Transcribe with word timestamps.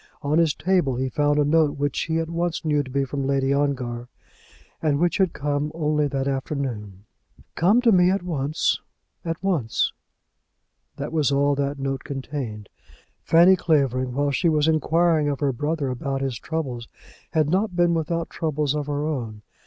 On 0.23 0.39
his 0.39 0.55
table 0.55 0.95
he 0.95 1.09
found 1.09 1.37
a 1.37 1.45
note 1.45 1.77
which 1.77 1.99
he 2.05 2.17
at 2.17 2.27
once 2.27 2.65
knew 2.65 2.81
to 2.81 2.89
be 2.89 3.05
from 3.05 3.23
Lady 3.27 3.53
Ongar, 3.53 4.07
and 4.81 4.97
which 4.97 5.19
had 5.19 5.31
come 5.31 5.71
only 5.75 6.07
that 6.07 6.27
afternoon. 6.27 7.03
"Come 7.53 7.81
to 7.81 7.91
me 7.91 8.09
at 8.09 8.23
once; 8.23 8.81
at 9.23 9.43
once." 9.43 9.93
That 10.95 11.13
was 11.13 11.31
all 11.31 11.53
that 11.53 11.77
the 11.77 11.83
note 11.83 12.03
contained. 12.03 12.67
CHAPTER 13.25 13.27
XXIII. 13.27 13.27
CUMBERLY 13.27 13.27
LANE 13.27 13.27
WITHOUT 13.27 13.27
THE 13.27 13.27
MUD. 13.27 13.27
Fanny 13.27 13.55
Clavering, 13.55 14.15
while 14.15 14.31
she 14.31 14.49
was 14.49 14.67
inquiring 14.67 15.29
of 15.29 15.39
her 15.39 15.53
brother 15.53 15.89
about 15.89 16.21
his 16.21 16.39
troubles, 16.39 16.87
had 17.33 17.47
not 17.51 17.75
been 17.75 17.93
without 17.93 18.31
troubles 18.31 18.73
of 18.73 18.87
her 18.87 19.05
own. 19.05 19.43